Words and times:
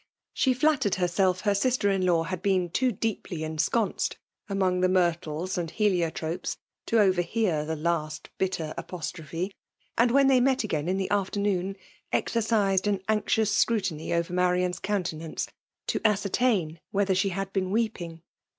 She 0.33 0.55
flattered 0.55 0.95
herself 0.95 1.41
her 1.41 1.53
sister 1.53 1.91
in 1.91 2.03
law 2.07 2.23
had 2.23 2.41
been 2.41 2.71
too 2.71 2.91
deeply 2.91 3.43
en 3.43 3.59
sconced 3.59 4.17
among 4.49 4.81
the 4.81 4.89
myrtles 4.89 5.59
and 5.59 5.69
heliotropes 5.71 6.57
to 6.87 6.99
overhear 6.99 7.65
the 7.65 7.75
last 7.75 8.31
bitter 8.39 8.73
apostrophe; 8.79 9.53
and> 9.99 10.09
when 10.09 10.25
they 10.25 10.39
met 10.41 10.63
again 10.63 10.89
in 10.89 10.97
the 10.97 11.11
afternoon, 11.11 11.75
exercised 12.11 12.87
an 12.87 12.97
tiin^ous 13.07 13.49
scinitiny 13.53 14.11
over 14.11 14.33
Marian 14.33 14.71
s 14.73 14.79
countenance^ 14.79 15.47
to 15.85 16.01
ascertain 16.03 16.79
'whether 16.89 17.13
she 17.13 17.29
had 17.29 17.53
been 17.53 17.69
weeping. 17.69 18.23